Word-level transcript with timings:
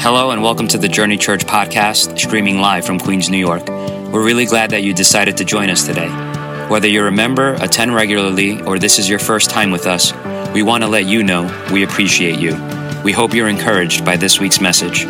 Hello, 0.00 0.30
and 0.30 0.40
welcome 0.40 0.68
to 0.68 0.78
the 0.78 0.86
Journey 0.86 1.16
Church 1.16 1.44
podcast, 1.44 2.16
streaming 2.16 2.60
live 2.60 2.86
from 2.86 3.00
Queens, 3.00 3.28
New 3.28 3.36
York. 3.36 3.66
We're 3.68 4.24
really 4.24 4.46
glad 4.46 4.70
that 4.70 4.84
you 4.84 4.94
decided 4.94 5.36
to 5.38 5.44
join 5.44 5.68
us 5.70 5.84
today. 5.84 6.08
Whether 6.68 6.86
you're 6.86 7.08
a 7.08 7.12
member, 7.12 7.54
attend 7.54 7.92
regularly, 7.92 8.62
or 8.62 8.78
this 8.78 9.00
is 9.00 9.08
your 9.08 9.18
first 9.18 9.50
time 9.50 9.72
with 9.72 9.88
us, 9.88 10.12
we 10.54 10.62
want 10.62 10.84
to 10.84 10.88
let 10.88 11.06
you 11.06 11.24
know 11.24 11.42
we 11.72 11.82
appreciate 11.82 12.38
you. 12.38 12.52
We 13.02 13.10
hope 13.10 13.34
you're 13.34 13.48
encouraged 13.48 14.04
by 14.04 14.16
this 14.16 14.38
week's 14.38 14.60
message. 14.60 15.04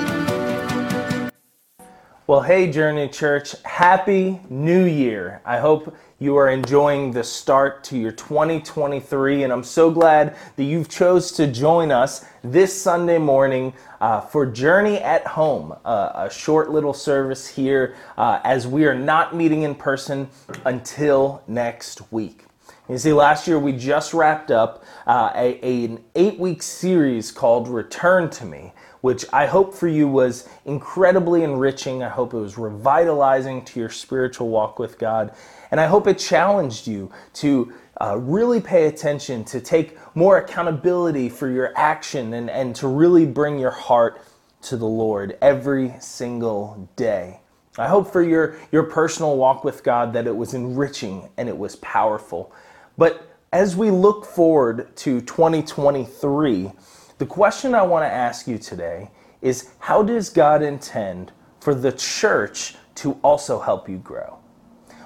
Well, 2.27 2.41
hey, 2.41 2.71
Journey 2.71 3.09
Church, 3.09 3.55
Happy 3.63 4.41
New 4.49 4.85
Year. 4.85 5.41
I 5.45 5.59
hope 5.59 5.97
you 6.19 6.37
are 6.37 6.51
enjoying 6.51 7.13
the 7.13 7.25
start 7.25 7.85
to 7.85 7.97
your 7.97 8.13
2023, 8.13 9.45
and 9.45 9.53
I'm 9.53 9.65
so 9.65 9.91
glad 9.91 10.37
that 10.57 10.65
you've 10.65 10.89
chose 10.89 11.33
to 11.33 11.47
join 11.47 11.93
us 11.93 12.27
this 12.43 12.79
Sunday 12.79 13.19
morning 13.19 13.73
uh, 14.01 14.21
for 14.21 14.47
Journey 14.47 14.99
at 14.99 15.27
Home, 15.27 15.75
uh, 15.85 16.13
a 16.15 16.31
short 16.31 16.71
little 16.71 16.95
service 16.95 17.47
here 17.47 17.97
uh, 18.17 18.41
as 18.45 18.67
we 18.67 18.87
are 18.87 18.95
not 18.95 19.35
meeting 19.35 19.63
in 19.63 19.75
person 19.75 20.29
until 20.65 21.43
next 21.47 22.13
week. 22.13 22.45
You 22.89 22.99
see, 22.99 23.13
last 23.13 23.47
year 23.47 23.59
we 23.59 23.73
just 23.73 24.15
wrapped 24.15 24.51
up 24.51 24.85
uh, 25.07 25.31
a, 25.35 25.59
a, 25.63 25.85
an 25.85 26.05
eight 26.15 26.39
week 26.39 26.63
series 26.63 27.31
called 27.31 27.69
Return 27.69 28.31
to 28.31 28.45
Me 28.45 28.73
which 29.01 29.25
I 29.33 29.47
hope 29.47 29.75
for 29.75 29.89
you 29.89 30.09
was 30.09 30.49
incredibly 30.65 31.43
enriching. 31.43 32.03
I 32.03 32.09
hope 32.09 32.35
it 32.35 32.39
was 32.39 32.59
revitalizing 32.59 33.65
to 33.67 33.81
your 33.81 33.91
spiritual 33.91 34.49
walk 34.49 34.79
with 34.79 34.99
God. 34.99 35.33
And 35.71 35.81
I 35.81 35.87
hope 35.87 36.07
it 36.07 36.19
challenged 36.19 36.87
you 36.87 37.11
to 37.35 37.73
uh, 38.01 38.17
really 38.19 38.61
pay 38.61 38.87
attention, 38.87 39.45
to 39.45 39.61
take 39.61 39.99
more 40.15 40.39
accountability 40.39 41.29
for 41.29 41.51
your 41.51 41.73
action, 41.77 42.35
and, 42.35 42.49
and 42.51 42.75
to 42.77 42.89
really 42.89 43.27
bring 43.27 43.59
your 43.59 43.71
heart 43.71 44.23
to 44.63 44.77
the 44.77 44.87
Lord 44.87 45.37
every 45.41 45.95
single 46.01 46.89
day. 46.97 47.41
I 47.79 47.87
hope 47.87 48.13
for 48.13 48.23
your, 48.23 48.57
your 48.73 48.83
personal 48.85 49.37
walk 49.37 49.63
with 49.63 49.85
God 49.85 50.13
that 50.15 50.27
it 50.27 50.37
was 50.37 50.55
enriching 50.55 51.29
and 51.37 51.49
it 51.49 51.57
was 51.57 51.77
powerful. 51.77 52.53
But 52.97 53.29
as 53.53 53.77
we 53.77 53.91
look 53.91 54.25
forward 54.25 54.95
to 54.97 55.21
2023, 55.21 56.73
the 57.19 57.27
question 57.27 57.75
I 57.75 57.83
want 57.83 58.03
to 58.03 58.13
ask 58.13 58.49
you 58.49 58.59
today 58.59 59.11
is 59.41 59.71
how 59.79 60.03
does 60.03 60.29
God 60.29 60.63
intend 60.63 61.33
for 61.61 61.75
the 61.75 61.93
church 61.93 62.75
to 62.97 63.13
also 63.23 63.61
help 63.61 63.89
you 63.89 63.99
grow? 63.99 64.39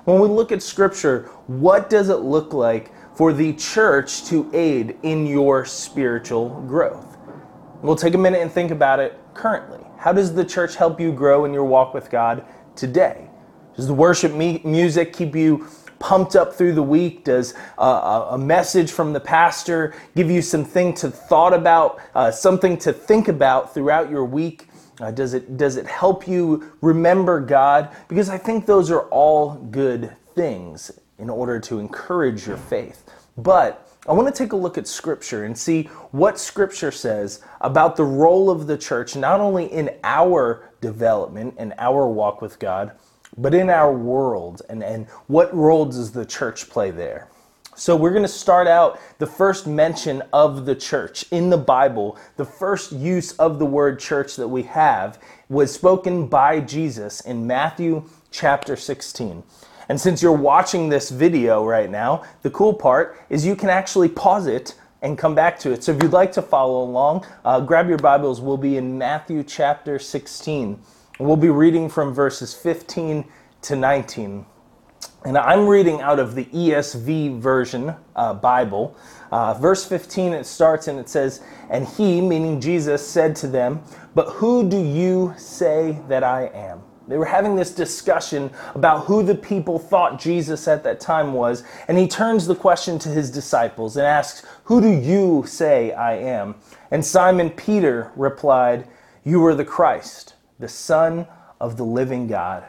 When 0.04 0.18
we 0.18 0.26
look 0.26 0.50
at 0.50 0.64
scripture, 0.64 1.30
what 1.46 1.88
does 1.88 2.08
it 2.08 2.16
look 2.16 2.52
like 2.52 2.90
for 3.14 3.32
the 3.32 3.52
church 3.52 4.24
to 4.24 4.50
aid 4.52 4.96
in 5.04 5.26
your 5.26 5.64
spiritual 5.64 6.60
growth? 6.66 7.16
We'll 7.82 7.94
take 7.94 8.14
a 8.14 8.18
minute 8.18 8.40
and 8.40 8.50
think 8.50 8.72
about 8.72 8.98
it 8.98 9.16
currently. 9.32 9.78
How 9.98 10.12
does 10.12 10.34
the 10.34 10.44
church 10.44 10.74
help 10.74 11.00
you 11.00 11.12
grow 11.12 11.44
in 11.44 11.54
your 11.54 11.64
walk 11.64 11.94
with 11.94 12.10
God 12.10 12.44
today? 12.74 13.30
Does 13.76 13.86
the 13.86 13.94
worship 13.94 14.32
music 14.32 15.12
keep 15.12 15.36
you 15.36 15.68
pumped 16.00 16.34
up 16.34 16.52
through 16.52 16.74
the 16.74 16.82
week? 16.82 17.22
Does 17.22 17.54
uh, 17.78 18.26
a 18.30 18.38
message 18.38 18.90
from 18.90 19.12
the 19.12 19.20
pastor 19.20 19.94
give 20.16 20.28
you 20.28 20.42
something 20.42 20.94
to 20.94 21.12
thought 21.12 21.54
about, 21.54 22.00
uh, 22.16 22.32
something 22.32 22.76
to 22.78 22.92
think 22.92 23.28
about 23.28 23.72
throughout 23.72 24.10
your 24.10 24.24
week? 24.24 24.66
Uh, 25.02 25.10
does 25.10 25.34
it 25.34 25.56
does 25.56 25.76
it 25.76 25.86
help 25.86 26.28
you 26.28 26.72
remember 26.80 27.40
God? 27.40 27.88
Because 28.06 28.28
I 28.28 28.38
think 28.38 28.66
those 28.66 28.88
are 28.88 29.02
all 29.08 29.56
good 29.56 30.14
things 30.36 30.92
in 31.18 31.28
order 31.28 31.58
to 31.58 31.80
encourage 31.80 32.46
your 32.46 32.56
faith. 32.56 33.02
But 33.36 33.88
I 34.08 34.12
want 34.12 34.32
to 34.32 34.44
take 34.44 34.52
a 34.52 34.56
look 34.56 34.78
at 34.78 34.86
Scripture 34.86 35.44
and 35.44 35.58
see 35.58 35.84
what 36.12 36.38
Scripture 36.38 36.92
says 36.92 37.42
about 37.60 37.96
the 37.96 38.04
role 38.04 38.48
of 38.48 38.68
the 38.68 38.78
church, 38.78 39.16
not 39.16 39.40
only 39.40 39.66
in 39.66 39.90
our 40.04 40.70
development 40.80 41.54
and 41.58 41.74
our 41.78 42.06
walk 42.06 42.40
with 42.40 42.60
God, 42.60 42.92
but 43.36 43.54
in 43.54 43.70
our 43.70 43.92
world 43.92 44.62
and, 44.68 44.84
and 44.84 45.08
what 45.26 45.52
role 45.52 45.84
does 45.84 46.12
the 46.12 46.24
church 46.24 46.70
play 46.70 46.92
there? 46.92 47.28
So, 47.74 47.96
we're 47.96 48.10
going 48.10 48.22
to 48.22 48.28
start 48.28 48.66
out 48.66 49.00
the 49.18 49.26
first 49.26 49.66
mention 49.66 50.22
of 50.30 50.66
the 50.66 50.74
church 50.74 51.24
in 51.30 51.48
the 51.48 51.56
Bible. 51.56 52.18
The 52.36 52.44
first 52.44 52.92
use 52.92 53.32
of 53.38 53.58
the 53.58 53.64
word 53.64 53.98
church 53.98 54.36
that 54.36 54.48
we 54.48 54.64
have 54.64 55.18
was 55.48 55.72
spoken 55.72 56.26
by 56.26 56.60
Jesus 56.60 57.22
in 57.22 57.46
Matthew 57.46 58.04
chapter 58.30 58.76
16. 58.76 59.42
And 59.88 59.98
since 59.98 60.22
you're 60.22 60.32
watching 60.32 60.90
this 60.90 61.08
video 61.08 61.64
right 61.64 61.90
now, 61.90 62.24
the 62.42 62.50
cool 62.50 62.74
part 62.74 63.18
is 63.30 63.46
you 63.46 63.56
can 63.56 63.70
actually 63.70 64.10
pause 64.10 64.46
it 64.46 64.74
and 65.00 65.16
come 65.16 65.34
back 65.34 65.58
to 65.60 65.72
it. 65.72 65.82
So, 65.82 65.92
if 65.92 66.02
you'd 66.02 66.12
like 66.12 66.32
to 66.32 66.42
follow 66.42 66.82
along, 66.82 67.24
uh, 67.42 67.60
grab 67.60 67.88
your 67.88 67.96
Bibles. 67.96 68.42
We'll 68.42 68.58
be 68.58 68.76
in 68.76 68.98
Matthew 68.98 69.42
chapter 69.42 69.98
16. 69.98 70.78
We'll 71.18 71.36
be 71.36 71.48
reading 71.48 71.88
from 71.88 72.12
verses 72.12 72.52
15 72.52 73.24
to 73.62 73.76
19. 73.76 74.44
And 75.24 75.38
I'm 75.38 75.68
reading 75.68 76.00
out 76.00 76.18
of 76.18 76.34
the 76.34 76.46
ESV 76.46 77.38
version 77.38 77.94
uh, 78.16 78.34
Bible. 78.34 78.96
Uh, 79.30 79.54
verse 79.54 79.84
15, 79.84 80.32
it 80.32 80.44
starts 80.44 80.88
and 80.88 80.98
it 80.98 81.08
says, 81.08 81.42
And 81.70 81.86
he, 81.86 82.20
meaning 82.20 82.60
Jesus, 82.60 83.06
said 83.06 83.36
to 83.36 83.46
them, 83.46 83.82
But 84.14 84.28
who 84.30 84.68
do 84.68 84.82
you 84.82 85.32
say 85.36 85.98
that 86.08 86.24
I 86.24 86.46
am? 86.46 86.82
They 87.06 87.18
were 87.18 87.24
having 87.24 87.54
this 87.54 87.72
discussion 87.72 88.50
about 88.74 89.06
who 89.06 89.22
the 89.22 89.34
people 89.34 89.78
thought 89.78 90.20
Jesus 90.20 90.66
at 90.66 90.82
that 90.84 90.98
time 90.98 91.32
was, 91.34 91.62
and 91.86 91.98
he 91.98 92.08
turns 92.08 92.46
the 92.46 92.54
question 92.54 92.98
to 93.00 93.08
his 93.08 93.30
disciples 93.30 93.96
and 93.96 94.06
asks, 94.06 94.46
Who 94.64 94.80
do 94.80 94.90
you 94.90 95.44
say 95.46 95.92
I 95.92 96.14
am? 96.14 96.56
And 96.90 97.04
Simon 97.04 97.50
Peter 97.50 98.10
replied, 98.16 98.88
You 99.24 99.44
are 99.46 99.54
the 99.54 99.64
Christ 99.64 100.34
the 100.58 100.68
Son 100.68 101.26
of 101.60 101.76
the 101.76 101.84
living 101.84 102.28
God. 102.28 102.64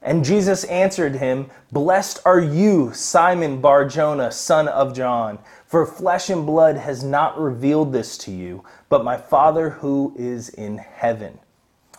And 0.00 0.24
Jesus 0.24 0.64
answered 0.64 1.16
him, 1.16 1.50
Blessed 1.72 2.20
are 2.24 2.40
you, 2.40 2.92
Simon 2.94 3.60
Barjona, 3.60 4.30
son 4.30 4.68
of 4.68 4.94
John, 4.94 5.38
for 5.66 5.84
flesh 5.84 6.30
and 6.30 6.46
blood 6.46 6.76
has 6.76 7.02
not 7.02 7.38
revealed 7.38 7.92
this 7.92 8.16
to 8.18 8.30
you, 8.30 8.64
but 8.88 9.04
my 9.04 9.16
Father 9.16 9.70
who 9.70 10.14
is 10.16 10.50
in 10.50 10.78
heaven. 10.78 11.38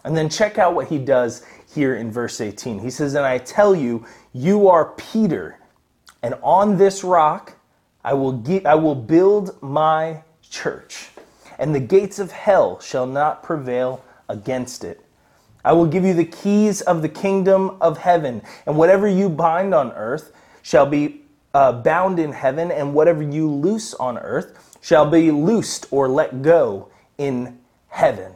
And 0.05 0.15
then 0.15 0.29
check 0.29 0.57
out 0.57 0.75
what 0.75 0.87
he 0.87 0.97
does 0.97 1.45
here 1.73 1.95
in 1.95 2.11
verse 2.11 2.39
18. 2.39 2.79
He 2.79 2.89
says, 2.89 3.15
And 3.15 3.25
I 3.25 3.37
tell 3.37 3.75
you, 3.75 4.05
you 4.33 4.69
are 4.69 4.93
Peter, 4.93 5.59
and 6.23 6.35
on 6.41 6.77
this 6.77 7.03
rock 7.03 7.57
I 8.03 8.13
will, 8.13 8.31
get, 8.31 8.65
I 8.65 8.75
will 8.75 8.95
build 8.95 9.61
my 9.61 10.23
church, 10.41 11.09
and 11.57 11.75
the 11.75 11.79
gates 11.81 12.17
of 12.17 12.31
hell 12.31 12.79
shall 12.79 13.05
not 13.05 13.43
prevail 13.43 14.03
against 14.29 14.85
it. 14.85 15.05
I 15.63 15.73
will 15.73 15.85
give 15.85 16.05
you 16.05 16.13
the 16.13 16.25
keys 16.25 16.81
of 16.81 17.01
the 17.01 17.09
kingdom 17.09 17.77
of 17.81 17.97
heaven, 17.99 18.41
and 18.65 18.77
whatever 18.77 19.07
you 19.07 19.29
bind 19.29 19.73
on 19.73 19.91
earth 19.91 20.31
shall 20.61 20.85
be 20.85 21.21
uh, 21.53 21.73
bound 21.73 22.19
in 22.19 22.31
heaven, 22.31 22.71
and 22.71 22.93
whatever 22.93 23.23
you 23.23 23.49
loose 23.49 23.93
on 23.95 24.17
earth 24.17 24.77
shall 24.81 25.09
be 25.09 25.31
loosed 25.31 25.87
or 25.91 26.07
let 26.07 26.41
go 26.41 26.89
in 27.17 27.59
heaven. 27.89 28.33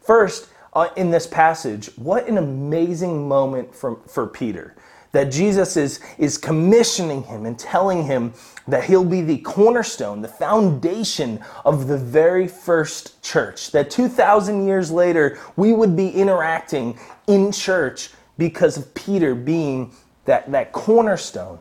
First, 0.00 0.48
uh, 0.72 0.88
in 0.96 1.10
this 1.10 1.26
passage, 1.26 1.90
what 1.96 2.26
an 2.26 2.38
amazing 2.38 3.28
moment 3.28 3.74
for, 3.74 3.96
for 4.08 4.26
Peter 4.26 4.74
that 5.12 5.30
Jesus 5.30 5.76
is, 5.76 6.00
is 6.18 6.38
commissioning 6.38 7.22
him 7.22 7.46
and 7.46 7.58
telling 7.58 8.04
him 8.04 8.32
that 8.66 8.84
he'll 8.84 9.04
be 9.04 9.20
the 9.20 9.38
cornerstone, 9.38 10.22
the 10.22 10.28
foundation 10.28 11.40
of 11.64 11.86
the 11.86 11.98
very 11.98 12.48
first 12.48 13.22
church. 13.22 13.70
That 13.72 13.90
2,000 13.90 14.66
years 14.66 14.90
later, 14.90 15.38
we 15.56 15.72
would 15.72 15.96
be 15.96 16.08
interacting 16.08 16.98
in 17.26 17.52
church 17.52 18.10
because 18.38 18.76
of 18.76 18.92
Peter 18.94 19.34
being 19.34 19.92
that, 20.24 20.50
that 20.50 20.72
cornerstone. 20.72 21.58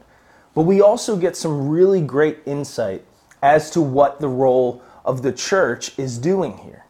But 0.55 0.63
we 0.63 0.81
also 0.81 1.17
get 1.17 1.35
some 1.35 1.67
really 1.67 2.01
great 2.01 2.39
insight 2.45 3.03
as 3.41 3.69
to 3.71 3.81
what 3.81 4.19
the 4.19 4.27
role 4.27 4.81
of 5.03 5.23
the 5.23 5.31
church 5.31 5.97
is 5.97 6.17
doing 6.17 6.57
here. 6.59 6.85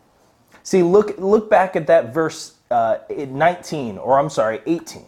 See, 0.64 0.84
look, 0.84 1.18
look 1.18 1.50
back 1.50 1.76
at 1.76 1.88
that 1.88 2.14
verse 2.14 2.58
uh, 2.70 3.00
19, 3.10 3.98
or 3.98 4.20
I'm 4.20 4.30
sorry, 4.30 4.62
18. 4.66 5.06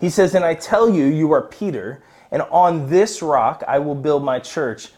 He 0.00 0.10
says, 0.10 0.34
And 0.34 0.44
I 0.44 0.54
tell 0.54 0.88
you, 0.90 1.04
you 1.04 1.32
are 1.32 1.42
Peter, 1.42 2.02
and 2.30 2.42
on 2.42 2.90
this 2.90 3.22
rock 3.22 3.62
I 3.66 3.78
will 3.78 3.94
build 3.94 4.24
my 4.24 4.38
church, 4.38 4.90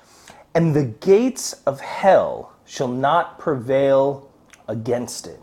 and 0.55 0.75
the 0.75 0.85
gates 0.85 1.55
of 1.67 1.81
hell 1.81 2.53
shall 2.65 2.89
not 2.89 3.39
prevail 3.39 4.31
against 4.67 5.27
it. 5.27 5.41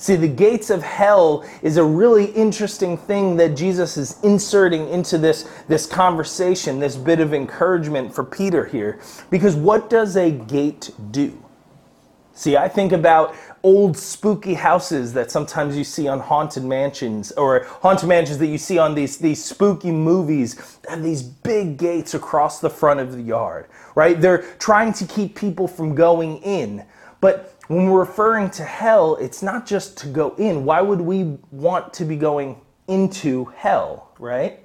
See, 0.00 0.16
the 0.16 0.28
gates 0.28 0.70
of 0.70 0.82
hell 0.82 1.44
is 1.60 1.76
a 1.76 1.84
really 1.84 2.24
interesting 2.24 2.96
thing 2.96 3.36
that 3.36 3.50
Jesus 3.54 3.98
is 3.98 4.18
inserting 4.22 4.88
into 4.88 5.18
this, 5.18 5.46
this 5.68 5.84
conversation, 5.84 6.78
this 6.78 6.96
bit 6.96 7.20
of 7.20 7.34
encouragement 7.34 8.14
for 8.14 8.24
Peter 8.24 8.64
here. 8.64 8.98
Because 9.28 9.54
what 9.54 9.90
does 9.90 10.16
a 10.16 10.30
gate 10.30 10.90
do? 11.10 11.38
See, 12.32 12.56
I 12.56 12.68
think 12.68 12.92
about 12.92 13.34
old 13.62 13.96
spooky 13.96 14.54
houses 14.54 15.12
that 15.14 15.30
sometimes 15.30 15.76
you 15.76 15.84
see 15.84 16.08
on 16.08 16.20
haunted 16.20 16.64
mansions 16.64 17.32
or 17.32 17.64
haunted 17.82 18.08
mansions 18.08 18.38
that 18.38 18.46
you 18.48 18.58
see 18.58 18.78
on 18.78 18.94
these, 18.94 19.18
these 19.18 19.44
spooky 19.44 19.90
movies 19.92 20.78
have 20.88 21.02
these 21.02 21.22
big 21.22 21.76
gates 21.78 22.14
across 22.14 22.60
the 22.60 22.70
front 22.70 23.00
of 23.00 23.12
the 23.12 23.22
yard, 23.22 23.66
right? 23.94 24.20
They're 24.20 24.42
trying 24.58 24.92
to 24.94 25.06
keep 25.06 25.36
people 25.36 25.68
from 25.68 25.94
going 25.94 26.38
in. 26.38 26.84
But 27.20 27.54
When 27.68 27.88
we're 27.88 28.00
referring 28.00 28.50
to 28.52 28.64
hell, 28.64 29.16
it's 29.16 29.42
not 29.42 29.64
just 29.64 29.96
to 29.98 30.08
go 30.08 30.34
in. 30.38 30.64
Why 30.64 30.80
would 30.80 31.00
we 31.00 31.38
want 31.52 31.92
to 31.94 32.04
be 32.04 32.16
going 32.16 32.60
into 32.88 33.44
hell, 33.56 34.10
right? 34.18 34.58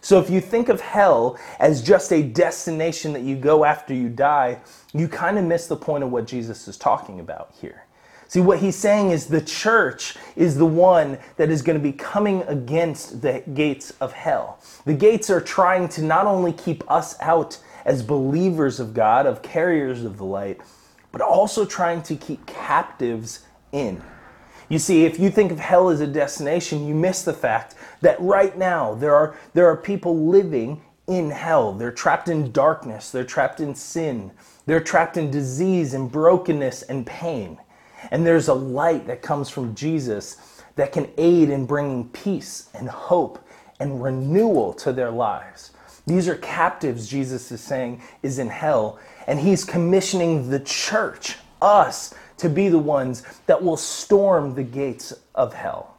So 0.00 0.20
if 0.20 0.30
you 0.30 0.40
think 0.40 0.68
of 0.68 0.80
hell 0.80 1.38
as 1.58 1.82
just 1.82 2.12
a 2.12 2.22
destination 2.22 3.12
that 3.14 3.22
you 3.22 3.36
go 3.36 3.64
after 3.64 3.92
you 3.92 4.08
die, 4.08 4.60
you 4.92 5.08
kind 5.08 5.38
of 5.38 5.44
miss 5.44 5.66
the 5.66 5.76
point 5.76 6.04
of 6.04 6.12
what 6.12 6.26
Jesus 6.26 6.68
is 6.68 6.76
talking 6.76 7.20
about 7.20 7.52
here. 7.60 7.86
See, 8.34 8.40
what 8.40 8.58
he's 8.58 8.74
saying 8.74 9.12
is 9.12 9.26
the 9.26 9.40
church 9.40 10.16
is 10.34 10.56
the 10.56 10.66
one 10.66 11.18
that 11.36 11.50
is 11.50 11.62
going 11.62 11.78
to 11.78 11.80
be 11.80 11.92
coming 11.92 12.42
against 12.48 13.22
the 13.22 13.44
gates 13.54 13.92
of 14.00 14.12
hell. 14.12 14.58
The 14.84 14.92
gates 14.92 15.30
are 15.30 15.40
trying 15.40 15.88
to 15.90 16.02
not 16.02 16.26
only 16.26 16.52
keep 16.52 16.82
us 16.90 17.14
out 17.20 17.56
as 17.84 18.02
believers 18.02 18.80
of 18.80 18.92
God, 18.92 19.26
of 19.26 19.40
carriers 19.42 20.02
of 20.04 20.16
the 20.16 20.24
light, 20.24 20.60
but 21.12 21.20
also 21.20 21.64
trying 21.64 22.02
to 22.02 22.16
keep 22.16 22.44
captives 22.44 23.46
in. 23.70 24.02
You 24.68 24.80
see, 24.80 25.04
if 25.04 25.20
you 25.20 25.30
think 25.30 25.52
of 25.52 25.60
hell 25.60 25.88
as 25.88 26.00
a 26.00 26.06
destination, 26.08 26.88
you 26.88 26.94
miss 26.96 27.22
the 27.22 27.34
fact 27.34 27.76
that 28.00 28.20
right 28.20 28.58
now 28.58 28.96
there 28.96 29.14
are, 29.14 29.36
there 29.52 29.68
are 29.68 29.76
people 29.76 30.26
living 30.26 30.82
in 31.06 31.30
hell. 31.30 31.72
They're 31.72 31.92
trapped 31.92 32.28
in 32.28 32.50
darkness, 32.50 33.12
they're 33.12 33.22
trapped 33.22 33.60
in 33.60 33.76
sin, 33.76 34.32
they're 34.66 34.82
trapped 34.82 35.16
in 35.16 35.30
disease 35.30 35.94
and 35.94 36.10
brokenness 36.10 36.82
and 36.82 37.06
pain. 37.06 37.60
And 38.10 38.26
there's 38.26 38.48
a 38.48 38.54
light 38.54 39.06
that 39.06 39.22
comes 39.22 39.50
from 39.50 39.74
Jesus 39.74 40.62
that 40.76 40.92
can 40.92 41.08
aid 41.16 41.50
in 41.50 41.66
bringing 41.66 42.08
peace 42.08 42.68
and 42.74 42.88
hope 42.88 43.44
and 43.80 44.02
renewal 44.02 44.72
to 44.74 44.92
their 44.92 45.10
lives. 45.10 45.72
These 46.06 46.28
are 46.28 46.36
captives, 46.36 47.08
Jesus 47.08 47.50
is 47.50 47.60
saying, 47.60 48.02
is 48.22 48.38
in 48.38 48.48
hell. 48.48 48.98
And 49.26 49.40
he's 49.40 49.64
commissioning 49.64 50.50
the 50.50 50.60
church, 50.60 51.36
us, 51.62 52.14
to 52.38 52.48
be 52.48 52.68
the 52.68 52.78
ones 52.78 53.22
that 53.46 53.62
will 53.62 53.76
storm 53.76 54.54
the 54.54 54.62
gates 54.62 55.12
of 55.34 55.54
hell. 55.54 55.96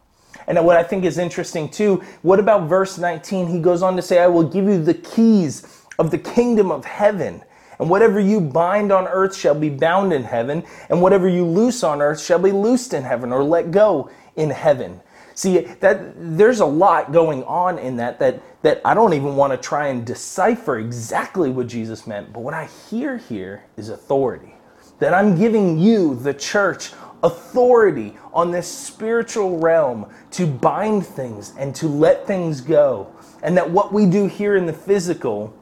And 0.48 0.64
what 0.64 0.78
I 0.78 0.84
think 0.84 1.06
is 1.06 1.18
interesting 1.18 1.70
too, 1.70 2.04
what 2.22 2.40
about 2.40 2.70
verse 2.70 2.98
19? 2.98 3.48
He 3.48 3.60
goes 3.60 3.82
on 3.82 3.96
to 3.96 4.02
say, 4.02 4.20
I 4.20 4.28
will 4.28 4.44
give 4.44 4.66
you 4.66 4.84
the 4.84 4.94
keys 4.94 5.84
of 5.98 6.12
the 6.12 6.18
kingdom 6.18 6.72
of 6.72 6.86
heaven. 6.86 7.42
And 7.80 7.90
whatever 7.90 8.20
you 8.20 8.40
bind 8.40 8.92
on 8.92 9.08
earth 9.08 9.36
shall 9.36 9.56
be 9.56 9.70
bound 9.70 10.14
in 10.14 10.24
heaven, 10.24 10.64
and 10.90 11.02
whatever 11.02 11.28
you 11.28 11.46
loose 11.46 11.84
on 11.84 12.02
earth 12.02 12.22
shall 12.22 12.40
be 12.40 12.52
loosed 12.52 12.94
in 12.94 13.04
heaven 13.04 13.32
or 13.32 13.44
let 13.44 13.72
go 13.72 14.10
in 14.36 14.50
heaven. 14.50 15.02
See, 15.36 15.60
that 15.60 16.14
there's 16.16 16.62
a 16.62 16.66
lot 16.66 17.12
going 17.12 17.44
on 17.44 17.78
in 17.78 17.98
that 17.98 18.20
that 18.20 18.42
that 18.62 18.82
I 18.86 18.94
don't 18.94 19.14
even 19.14 19.36
want 19.36 19.52
to 19.52 19.58
try 19.58 19.90
and 19.90 20.06
decipher 20.06 20.80
exactly 20.80 21.50
what 21.50 21.68
Jesus 21.68 22.08
meant, 22.08 22.34
but 22.34 22.40
what 22.40 22.54
I 22.54 22.70
hear 22.90 23.18
here 23.18 23.66
is 23.78 23.90
authority. 23.90 24.56
That 25.00 25.14
I'm 25.14 25.38
giving 25.38 25.78
you, 25.78 26.16
the 26.16 26.34
church, 26.34 26.94
authority 27.22 28.16
on 28.34 28.52
this 28.52 28.68
spiritual 28.68 29.60
realm 29.60 30.10
to 30.32 30.48
bind 30.48 31.06
things 31.06 31.54
and 31.58 31.76
to 31.76 31.88
let 31.88 32.26
things 32.26 32.62
go. 32.62 33.14
And 33.44 33.58
that 33.58 33.70
what 33.70 33.92
we 33.92 34.06
do 34.06 34.28
here 34.28 34.56
in 34.56 34.66
the 34.66 34.74
physical 34.74 35.54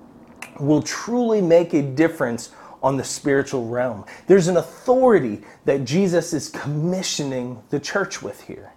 will 0.60 0.82
truly 0.82 1.42
make 1.42 1.74
a 1.74 1.82
difference 1.82 2.52
on 2.82 2.98
the 2.98 3.04
spiritual 3.04 3.68
realm. 3.68 4.06
There's 4.28 4.48
an 4.48 4.58
authority 4.58 5.42
that 5.66 5.86
Jesus 5.86 6.34
is 6.34 6.50
commissioning 6.50 7.64
the 7.70 7.80
church 7.80 8.22
with 8.22 8.42
here. 8.42 8.74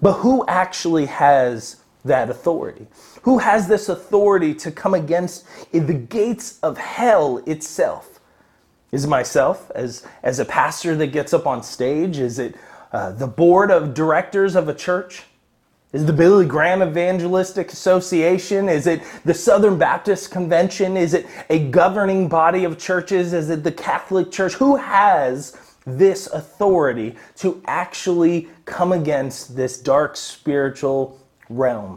But 0.00 0.14
who 0.14 0.44
actually 0.46 1.06
has 1.06 1.82
that 2.04 2.30
authority? 2.30 2.86
Who 3.22 3.38
has 3.38 3.66
this 3.66 3.88
authority 3.88 4.54
to 4.54 4.70
come 4.70 4.94
against 4.94 5.44
the 5.72 5.94
gates 5.94 6.60
of 6.62 6.78
hell 6.78 7.38
itself? 7.46 8.20
Is 8.92 9.04
it 9.04 9.08
myself 9.08 9.70
as, 9.74 10.06
as 10.22 10.38
a 10.38 10.44
pastor 10.44 10.94
that 10.96 11.08
gets 11.08 11.34
up 11.34 11.46
on 11.46 11.62
stage? 11.62 12.18
Is 12.18 12.38
it 12.38 12.54
uh, 12.92 13.10
the 13.10 13.26
board 13.26 13.70
of 13.70 13.94
directors 13.94 14.54
of 14.54 14.68
a 14.68 14.74
church? 14.74 15.24
Is 15.96 16.04
the 16.04 16.12
Billy 16.12 16.44
Graham 16.44 16.82
Evangelistic 16.82 17.72
Association? 17.72 18.68
Is 18.68 18.86
it 18.86 19.00
the 19.24 19.32
Southern 19.32 19.78
Baptist 19.78 20.30
Convention? 20.30 20.94
Is 20.94 21.14
it 21.14 21.26
a 21.48 21.58
governing 21.70 22.28
body 22.28 22.64
of 22.64 22.78
churches? 22.78 23.32
Is 23.32 23.48
it 23.48 23.64
the 23.64 23.72
Catholic 23.72 24.30
Church? 24.30 24.52
Who 24.52 24.76
has 24.76 25.56
this 25.86 26.26
authority 26.26 27.16
to 27.36 27.62
actually 27.64 28.48
come 28.66 28.92
against 28.92 29.56
this 29.56 29.78
dark 29.78 30.18
spiritual 30.18 31.18
realm? 31.48 31.96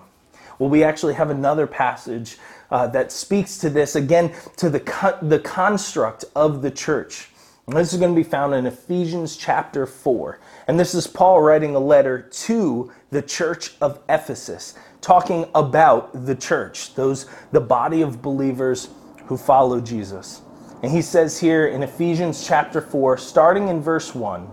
Well, 0.60 0.70
we 0.70 0.82
actually 0.86 1.16
have 1.16 1.30
another 1.30 1.68
passage 1.68 2.38
uh, 2.72 2.88
that 2.88 3.12
speaks 3.12 3.58
to 3.58 3.70
this 3.70 3.98
again 3.98 4.32
to 4.56 4.70
the, 4.70 4.80
co- 4.80 5.20
the 5.22 5.40
construct 5.40 6.24
of 6.38 6.62
the 6.62 6.72
church. 6.72 7.32
This 7.70 7.94
is 7.94 8.00
going 8.00 8.16
to 8.16 8.20
be 8.20 8.28
found 8.28 8.56
in 8.56 8.66
Ephesians 8.66 9.38
chapter 9.38 9.86
4. 9.86 10.40
And 10.68 10.80
this 10.80 10.96
is 10.96 11.06
Paul 11.06 11.42
writing 11.42 11.76
a 11.76 11.80
letter 11.80 12.20
to 12.20 12.92
the 13.12 13.22
church 13.22 13.74
of 13.80 14.02
Ephesus, 14.10 14.74
talking 15.02 15.46
about 15.54 16.26
the 16.26 16.34
church, 16.34 16.96
those 16.96 17.28
the 17.52 17.62
body 17.62 18.02
of 18.02 18.24
believers 18.24 18.90
who 19.26 19.38
follow 19.38 19.80
Jesus. 19.80 20.42
And 20.82 20.92
he 20.92 21.04
says 21.04 21.40
here 21.40 21.68
in 21.68 21.84
Ephesians 21.84 22.48
chapter 22.48 22.82
4, 22.82 23.18
starting 23.18 23.68
in 23.68 23.82
verse 23.82 24.16
1, 24.16 24.50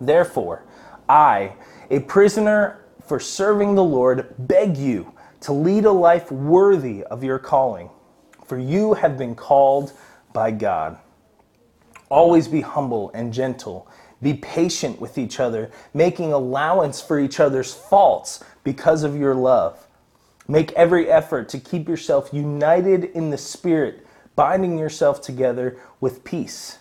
Therefore, 0.00 0.64
I, 1.08 1.54
a 1.90 1.98
prisoner 1.98 2.84
for 3.02 3.18
serving 3.18 3.74
the 3.74 3.82
Lord, 3.82 4.34
beg 4.38 4.76
you 4.76 5.14
to 5.40 5.52
lead 5.52 5.84
a 5.84 5.92
life 5.92 6.30
worthy 6.30 7.02
of 7.04 7.24
your 7.24 7.40
calling, 7.40 7.90
for 8.44 8.56
you 8.56 8.94
have 8.94 9.18
been 9.18 9.34
called 9.34 9.92
by 10.32 10.52
God. 10.52 10.98
Always 12.10 12.48
be 12.48 12.62
humble 12.62 13.10
and 13.14 13.32
gentle 13.32 13.88
be 14.20 14.34
patient 14.34 15.00
with 15.00 15.16
each 15.16 15.38
other, 15.38 15.70
making 15.94 16.32
allowance 16.32 17.00
for 17.00 17.20
each 17.20 17.38
other's 17.38 17.72
faults 17.72 18.42
because 18.64 19.04
of 19.04 19.16
your 19.16 19.34
love. 19.34 19.86
Make 20.48 20.72
every 20.72 21.10
effort 21.10 21.48
to 21.50 21.60
keep 21.60 21.88
yourself 21.88 22.30
united 22.32 23.04
in 23.04 23.30
the 23.30 23.38
Spirit, 23.38 24.06
binding 24.34 24.78
yourself 24.78 25.20
together 25.20 25.78
with 26.00 26.24
peace. 26.24 26.78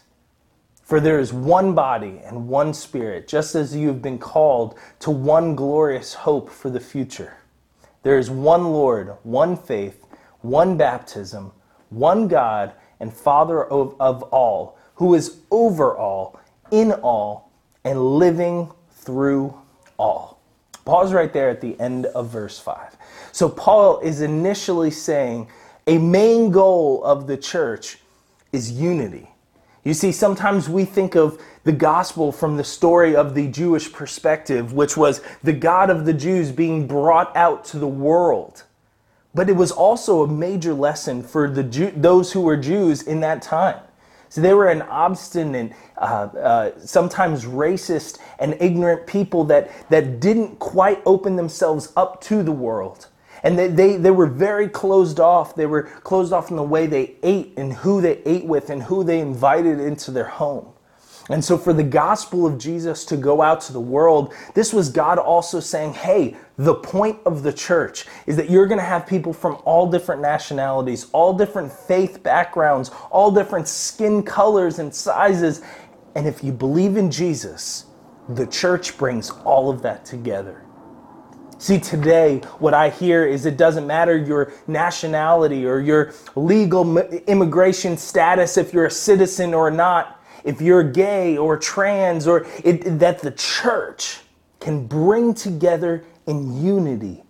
For 0.81 0.99
there 0.99 1.19
is 1.19 1.33
one 1.33 1.75
body 1.75 2.21
and 2.23 2.47
one 2.47 2.73
Spirit, 2.73 3.27
just 3.27 3.55
as 3.55 3.75
you 3.75 3.89
have 3.89 4.01
been 4.01 4.17
called 4.17 4.75
to 4.99 5.11
one 5.11 5.53
glorious 5.53 6.13
hope 6.13 6.49
for 6.49 6.69
the 6.69 6.79
future. 6.79 7.37
There 8.03 8.17
is 8.17 8.31
one 8.31 8.71
Lord, 8.71 9.17
one 9.23 9.57
faith, 9.57 10.05
one 10.41 10.77
baptism, 10.77 11.51
one 11.89 12.27
God 12.29 12.71
and 12.99 13.13
Father 13.13 13.63
of, 13.65 13.95
of 13.99 14.23
all, 14.23 14.76
who 14.97 15.13
is 15.13 15.37
over 15.51 15.95
all 15.95 16.39
in 16.71 16.91
all 16.91 17.51
and 17.83 18.17
living 18.17 18.69
through 18.91 19.57
all. 19.97 20.39
Pause 20.85 21.13
right 21.13 21.33
there 21.33 21.49
at 21.49 21.61
the 21.61 21.79
end 21.79 22.07
of 22.07 22.29
verse 22.29 22.59
5. 22.59 22.97
So, 23.31 23.49
Paul 23.49 23.99
is 23.99 24.21
initially 24.21 24.91
saying 24.91 25.47
a 25.85 25.97
main 25.97 26.51
goal 26.51 27.03
of 27.03 27.27
the 27.27 27.37
church 27.37 27.99
is 28.51 28.71
unity. 28.71 29.29
You 29.83 29.93
see, 29.93 30.11
sometimes 30.11 30.67
we 30.67 30.83
think 30.83 31.15
of 31.15 31.41
the 31.63 31.71
gospel 31.71 32.31
from 32.31 32.57
the 32.57 32.63
story 32.63 33.15
of 33.15 33.35
the 33.35 33.47
Jewish 33.47 33.91
perspective, 33.91 34.73
which 34.73 34.97
was 34.97 35.21
the 35.43 35.53
God 35.53 35.89
of 35.89 36.05
the 36.05 36.13
Jews 36.13 36.51
being 36.51 36.87
brought 36.87 37.35
out 37.35 37.63
to 37.65 37.79
the 37.79 37.87
world. 37.87 38.63
But 39.33 39.49
it 39.49 39.55
was 39.55 39.71
also 39.71 40.23
a 40.23 40.27
major 40.27 40.73
lesson 40.73 41.21
for 41.21 41.49
the 41.49 41.63
Jew- 41.63 41.93
those 41.95 42.31
who 42.31 42.41
were 42.41 42.57
Jews 42.57 43.01
in 43.01 43.19
that 43.21 43.41
time. 43.41 43.79
So 44.29 44.41
they 44.41 44.53
were 44.53 44.67
an 44.67 44.81
obstinate, 44.83 45.73
uh, 45.97 46.01
uh, 46.01 46.79
sometimes 46.79 47.45
racist 47.45 48.19
and 48.39 48.57
ignorant 48.59 49.07
people 49.07 49.43
that, 49.45 49.71
that 49.89 50.19
didn't 50.19 50.59
quite 50.59 51.01
open 51.05 51.35
themselves 51.35 51.93
up 51.95 52.21
to 52.21 52.43
the 52.43 52.51
world. 52.51 53.07
And 53.43 53.57
they, 53.57 53.67
they, 53.67 53.97
they 53.97 54.11
were 54.11 54.27
very 54.27 54.67
closed 54.67 55.19
off. 55.19 55.55
They 55.55 55.67
were 55.67 55.83
closed 55.83 56.33
off 56.33 56.49
in 56.49 56.57
the 56.57 56.63
way 56.63 56.87
they 56.87 57.15
ate 57.23 57.53
and 57.57 57.71
who 57.73 58.01
they 58.01 58.21
ate 58.25 58.45
with 58.45 58.69
and 58.69 58.83
who 58.83 59.03
they 59.03 59.19
invited 59.19 59.79
into 59.79 60.11
their 60.11 60.25
home. 60.27 60.73
And 61.29 61.43
so, 61.43 61.57
for 61.57 61.73
the 61.73 61.83
gospel 61.83 62.45
of 62.45 62.57
Jesus 62.57 63.03
to 63.05 63.17
go 63.17 63.41
out 63.41 63.59
to 63.61 63.73
the 63.73 63.81
world, 63.81 64.33
this 64.53 64.71
was 64.71 64.89
God 64.89 65.17
also 65.17 65.59
saying, 65.59 65.93
hey, 65.93 66.37
the 66.57 66.75
point 66.75 67.19
of 67.25 67.43
the 67.43 67.51
church 67.51 68.05
is 68.25 68.37
that 68.37 68.49
you're 68.49 68.65
going 68.65 68.79
to 68.79 68.85
have 68.85 69.05
people 69.05 69.33
from 69.33 69.57
all 69.65 69.89
different 69.91 70.21
nationalities, 70.21 71.07
all 71.11 71.33
different 71.33 71.71
faith 71.71 72.23
backgrounds, 72.23 72.91
all 73.11 73.29
different 73.31 73.67
skin 73.67 74.23
colors 74.23 74.79
and 74.79 74.93
sizes. 74.93 75.61
And 76.15 76.25
if 76.25 76.43
you 76.43 76.53
believe 76.53 76.95
in 76.95 77.11
Jesus, 77.11 77.85
the 78.29 78.47
church 78.47 78.97
brings 78.97 79.29
all 79.29 79.69
of 79.69 79.81
that 79.81 80.05
together. 80.05 80.63
See, 81.59 81.79
today, 81.79 82.37
what 82.59 82.73
I 82.73 82.89
hear 82.89 83.25
is 83.25 83.45
it 83.45 83.57
doesn't 83.57 83.87
matter 83.87 84.15
your 84.15 84.53
nationality 84.67 85.65
or 85.65 85.79
your 85.79 86.13
legal 86.35 86.97
immigration 86.99 87.97
status, 87.97 88.57
if 88.57 88.73
you're 88.73 88.85
a 88.85 88.91
citizen 88.91 89.53
or 89.53 89.71
not 89.71 90.16
if 90.47 90.61
you're 90.61 90.81
gay 90.81 91.37
or 91.37 91.57
trans, 91.57 92.25
or 92.25 92.47
it, 92.63 92.99
that 92.99 93.19
the 93.19 93.31
church 93.31 94.21
can 94.61 94.87
bring 94.87 95.33
together 95.33 96.05
in 96.25 96.63
unity 96.63 97.21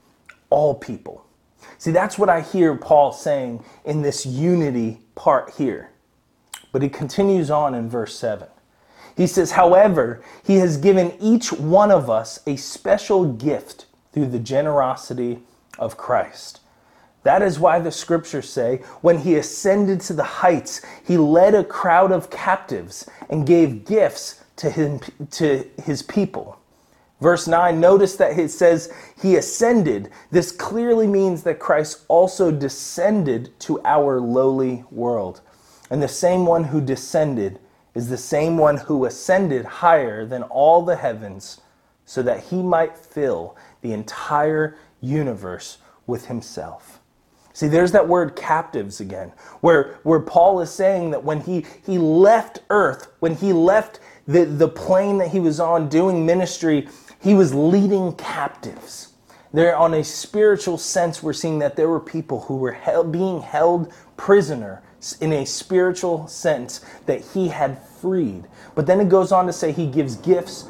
all 0.51 0.75
people. 0.75 1.25
See, 1.79 1.89
that's 1.89 2.19
what 2.19 2.29
I 2.29 2.41
hear 2.41 2.75
Paul 2.75 3.11
saying 3.11 3.63
in 3.85 4.03
this 4.03 4.23
unity 4.23 4.99
part 5.15 5.55
here. 5.55 5.89
But 6.71 6.83
he 6.83 6.89
continues 6.89 7.49
on 7.49 7.73
in 7.73 7.89
verse 7.89 8.15
7. 8.17 8.47
He 9.15 9.25
says, 9.25 9.51
however, 9.51 10.21
he 10.45 10.57
has 10.57 10.77
given 10.77 11.11
each 11.19 11.51
one 11.51 11.89
of 11.89 12.11
us 12.11 12.39
a 12.45 12.55
special 12.55 13.25
gift 13.33 13.87
through 14.13 14.27
the 14.27 14.39
generosity 14.39 15.39
of 15.79 15.97
Christ. 15.97 16.59
That 17.27 17.41
is 17.41 17.59
why 17.59 17.79
the 17.79 17.91
scriptures 17.91 18.49
say, 18.49 18.77
when 19.01 19.17
he 19.17 19.35
ascended 19.35 19.99
to 20.03 20.13
the 20.13 20.23
heights, 20.23 20.81
he 21.05 21.17
led 21.17 21.55
a 21.55 21.63
crowd 21.65 22.13
of 22.13 22.29
captives 22.29 23.05
and 23.29 23.45
gave 23.45 23.83
gifts 23.83 24.45
to, 24.55 24.69
him, 24.69 25.01
to 25.31 25.69
his 25.83 26.01
people. 26.03 26.57
Verse 27.19 27.45
9, 27.45 27.81
notice 27.81 28.15
that 28.15 28.39
it 28.39 28.49
says 28.49 28.93
he 29.21 29.35
ascended. 29.35 30.09
This 30.31 30.53
clearly 30.53 31.05
means 31.05 31.43
that 31.43 31.59
Christ 31.59 32.05
also 32.07 32.49
descended 32.49 33.51
to 33.59 33.81
our 33.83 34.21
lowly 34.21 34.85
world. 34.89 35.41
And 35.89 36.01
the 36.01 36.07
same 36.07 36.45
one 36.45 36.63
who 36.63 36.79
descended 36.79 37.59
is 37.93 38.07
the 38.07 38.15
same 38.15 38.57
one 38.57 38.77
who 38.77 39.03
ascended 39.03 39.65
higher 39.65 40.25
than 40.25 40.43
all 40.43 40.81
the 40.81 40.95
heavens 40.95 41.59
so 42.05 42.23
that 42.23 42.45
he 42.45 42.63
might 42.63 42.97
fill 42.97 43.57
the 43.81 43.91
entire 43.91 44.77
universe 45.01 45.79
with 46.05 46.27
himself. 46.27 46.96
See, 47.57 47.67
there's 47.67 47.93
that 47.93 48.07
word 48.07 48.35
captives 48.35 48.99
again, 48.99 49.31
where, 49.61 49.99
where 50.03 50.19
Paul 50.19 50.59
is 50.61 50.69
saying 50.69 51.09
that 51.09 51.23
when 51.23 51.41
he, 51.41 51.65
he 51.83 51.97
left 51.97 52.59
earth, 52.69 53.11
when 53.19 53.33
he 53.33 53.51
left 53.51 53.99
the, 54.27 54.45
the 54.45 54.67
plane 54.67 55.17
that 55.17 55.29
he 55.29 55.39
was 55.39 55.59
on 55.59 55.89
doing 55.89 56.23
ministry, 56.23 56.87
he 57.19 57.33
was 57.33 57.55
leading 57.55 58.13
captives. 58.13 59.13
There, 59.53 59.75
on 59.75 59.95
a 59.95 60.03
spiritual 60.03 60.77
sense, 60.77 61.23
we're 61.23 61.33
seeing 61.33 61.57
that 61.57 61.75
there 61.75 61.89
were 61.89 61.99
people 61.99 62.41
who 62.41 62.57
were 62.57 62.73
held, 62.73 63.11
being 63.11 63.41
held 63.41 63.91
prisoner 64.17 64.83
in 65.19 65.33
a 65.33 65.43
spiritual 65.43 66.27
sense 66.27 66.81
that 67.07 67.21
he 67.33 67.47
had 67.47 67.81
freed. 67.81 68.43
But 68.75 68.85
then 68.85 68.99
it 69.01 69.09
goes 69.09 69.31
on 69.31 69.47
to 69.47 69.51
say 69.51 69.71
he 69.71 69.87
gives 69.87 70.15
gifts 70.17 70.65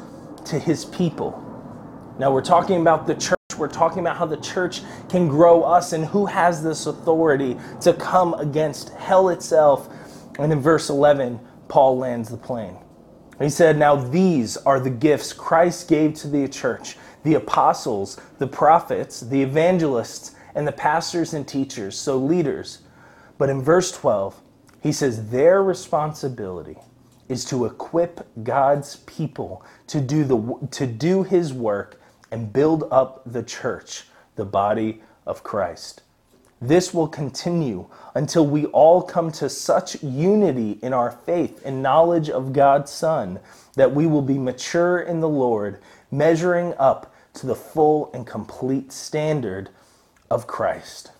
to 0.46 0.58
his 0.58 0.86
people. 0.86 1.44
Now, 2.18 2.32
we're 2.32 2.40
talking 2.40 2.80
about 2.80 3.06
the 3.06 3.14
church. 3.14 3.37
We're 3.58 3.68
talking 3.68 4.00
about 4.00 4.16
how 4.16 4.26
the 4.26 4.36
church 4.36 4.82
can 5.08 5.28
grow 5.28 5.62
us 5.62 5.92
and 5.92 6.04
who 6.04 6.26
has 6.26 6.62
this 6.62 6.86
authority 6.86 7.56
to 7.82 7.92
come 7.92 8.34
against 8.34 8.90
hell 8.90 9.28
itself. 9.30 9.88
And 10.38 10.52
in 10.52 10.60
verse 10.60 10.88
11, 10.90 11.40
Paul 11.68 11.98
lands 11.98 12.28
the 12.28 12.36
plane. 12.36 12.76
He 13.40 13.50
said, 13.50 13.78
Now 13.78 13.96
these 13.96 14.56
are 14.58 14.80
the 14.80 14.90
gifts 14.90 15.32
Christ 15.32 15.88
gave 15.88 16.14
to 16.14 16.28
the 16.28 16.48
church 16.48 16.96
the 17.24 17.34
apostles, 17.34 18.20
the 18.38 18.46
prophets, 18.46 19.20
the 19.20 19.42
evangelists, 19.42 20.34
and 20.54 20.66
the 20.66 20.72
pastors 20.72 21.34
and 21.34 21.46
teachers, 21.46 21.96
so 21.96 22.16
leaders. 22.16 22.78
But 23.38 23.50
in 23.50 23.62
verse 23.62 23.92
12, 23.92 24.40
he 24.82 24.92
says, 24.92 25.30
Their 25.30 25.62
responsibility 25.62 26.76
is 27.28 27.44
to 27.46 27.66
equip 27.66 28.26
God's 28.42 28.96
people 28.96 29.64
to 29.88 30.00
do, 30.00 30.24
the, 30.24 30.68
to 30.70 30.86
do 30.86 31.22
his 31.22 31.52
work 31.52 32.00
and 32.30 32.52
build 32.52 32.84
up 32.90 33.22
the 33.26 33.42
church, 33.42 34.04
the 34.36 34.44
body 34.44 35.02
of 35.26 35.42
Christ. 35.42 36.02
This 36.60 36.92
will 36.92 37.06
continue 37.06 37.86
until 38.14 38.46
we 38.46 38.66
all 38.66 39.00
come 39.02 39.30
to 39.32 39.48
such 39.48 40.02
unity 40.02 40.78
in 40.82 40.92
our 40.92 41.12
faith 41.12 41.62
and 41.64 41.82
knowledge 41.82 42.28
of 42.28 42.52
God's 42.52 42.90
Son 42.90 43.38
that 43.76 43.94
we 43.94 44.06
will 44.06 44.22
be 44.22 44.38
mature 44.38 44.98
in 44.98 45.20
the 45.20 45.28
Lord, 45.28 45.80
measuring 46.10 46.74
up 46.78 47.14
to 47.34 47.46
the 47.46 47.54
full 47.54 48.10
and 48.12 48.26
complete 48.26 48.90
standard 48.90 49.70
of 50.30 50.48
Christ. 50.48 51.12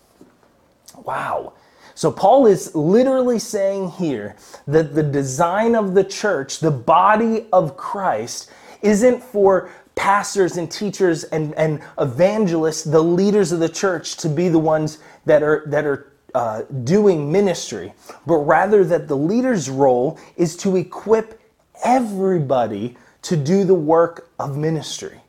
Wow. 1.05 1.53
So, 1.95 2.11
Paul 2.11 2.45
is 2.45 2.75
literally 2.75 3.39
saying 3.39 3.91
here 3.91 4.35
that 4.67 4.93
the 4.95 5.03
design 5.03 5.75
of 5.75 5.93
the 5.93 6.03
church, 6.03 6.59
the 6.59 6.71
body 6.71 7.47
of 7.51 7.77
Christ, 7.77 8.49
isn't 8.81 9.23
for 9.23 9.69
pastors 9.99 10.55
and 10.55 10.71
teachers 10.71 11.25
and, 11.25 11.53
and 11.55 11.81
evangelists, 11.99 12.85
the 12.85 13.03
leaders 13.03 13.51
of 13.51 13.59
the 13.59 13.67
church, 13.67 14.15
to 14.15 14.29
be 14.29 14.47
the 14.47 14.57
ones 14.57 14.99
that 15.25 15.43
are, 15.43 15.63
that 15.67 15.85
are 15.85 16.13
uh, 16.33 16.61
doing 16.85 17.29
ministry, 17.29 17.91
but 18.25 18.37
rather 18.37 18.85
that 18.85 19.09
the 19.09 19.17
leader's 19.17 19.69
role 19.69 20.17
is 20.37 20.55
to 20.55 20.77
equip 20.77 21.41
everybody 21.83 22.95
to 23.21 23.35
do 23.35 23.65
the 23.65 23.73
work 23.73 24.29
of 24.39 24.55
ministry. 24.55 25.19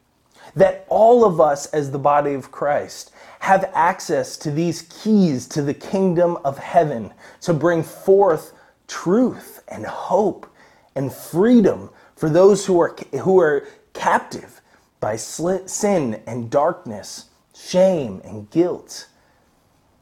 That 0.54 0.86
all 0.88 1.24
of 1.24 1.40
us, 1.40 1.66
as 1.66 1.90
the 1.90 1.98
body 1.98 2.34
of 2.34 2.52
Christ, 2.52 3.10
have 3.40 3.72
access 3.74 4.36
to 4.36 4.52
these 4.52 4.82
keys 4.82 5.48
to 5.48 5.62
the 5.62 5.74
kingdom 5.74 6.38
of 6.44 6.58
heaven 6.58 7.12
to 7.40 7.52
bring 7.52 7.82
forth 7.82 8.52
truth 8.86 9.64
and 9.66 9.84
hope 9.84 10.46
and 10.94 11.12
freedom 11.12 11.90
for 12.14 12.28
those 12.28 12.66
who 12.66 12.80
are, 12.80 12.94
who 13.20 13.40
are 13.40 13.66
captive 13.94 14.59
by 15.00 15.16
sin 15.16 16.22
and 16.26 16.50
darkness, 16.50 17.26
shame 17.54 18.20
and 18.24 18.50
guilt. 18.50 19.08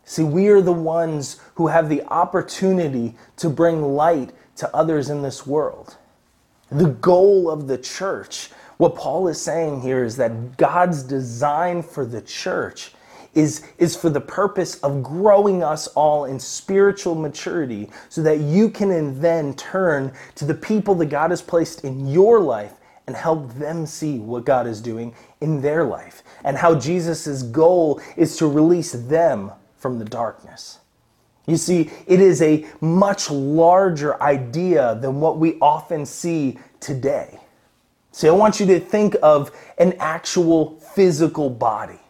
See, 0.05 0.25
we 0.25 0.49
are 0.49 0.61
the 0.63 0.73
ones 0.73 1.41
who 1.55 1.69
have 1.69 1.89
the 1.89 2.03
opportunity 2.05 3.15
to 3.37 3.49
bring 3.49 3.95
light 3.95 4.33
to 4.57 4.75
others 4.75 5.11
in 5.11 5.23
this 5.23 5.47
world. 5.47 5.97
The 6.71 6.89
goal 6.89 7.51
of 7.51 7.69
the 7.69 7.79
church, 7.79 8.51
what 8.79 8.97
Paul 8.97 9.29
is 9.29 9.41
saying 9.41 9.83
here 9.83 10.05
is 10.05 10.17
that 10.17 10.57
God's 10.57 11.03
design 11.03 11.83
for 11.83 12.05
the 12.05 12.23
church 12.23 12.93
is, 13.35 13.65
is 13.79 13.95
for 13.97 14.11
the 14.11 14.21
purpose 14.21 14.77
of 14.81 15.03
growing 15.03 15.63
us 15.63 15.87
all 15.89 16.25
in 16.25 16.41
spiritual 16.41 17.15
maturity 17.15 17.91
so 18.09 18.23
that 18.23 18.41
you 18.41 18.71
can 18.71 19.21
then 19.21 19.55
turn 19.55 20.13
to 20.35 20.45
the 20.45 20.55
people 20.55 20.95
that 20.97 21.07
God 21.07 21.31
has 21.31 21.43
placed 21.43 21.85
in 21.85 22.07
your 22.09 22.41
life 22.41 22.73
and 23.09 23.17
help 23.17 23.55
them 23.55 23.87
see 23.87 24.19
what 24.19 24.45
God 24.45 24.67
is 24.67 24.83
doing 24.83 25.15
in 25.41 25.63
their 25.63 25.83
life 25.83 26.23
and 26.45 26.59
how 26.59 26.75
Jesus' 26.75 27.43
goal 27.43 28.03
is 28.19 28.37
to 28.37 28.47
release 28.47 28.93
them 28.93 29.51
from 29.79 29.99
the 29.99 30.05
darkness. 30.05 30.81
You 31.47 31.57
see, 31.57 31.91
it 32.07 32.21
is 32.21 32.43
a 32.43 32.67
much 32.83 33.31
larger 33.31 34.23
idea 34.23 34.99
than 35.01 35.21
what 35.21 35.39
we 35.39 35.59
often 35.61 36.05
see 36.05 36.59
today. 36.81 37.41
See, 38.13 38.29
I 38.29 38.33
want 38.33 38.61
you 38.61 38.67
to 38.67 38.79
think 38.79 39.17
of 39.23 39.51
an 39.79 39.95
actual 39.99 40.79
physical 40.79 41.49
body. 41.49 42.01